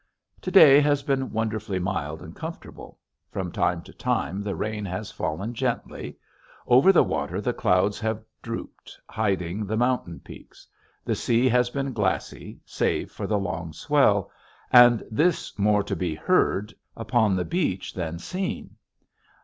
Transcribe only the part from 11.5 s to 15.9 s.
been glassy save for the long swell and this more